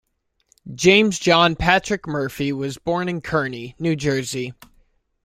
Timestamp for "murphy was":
2.07-2.79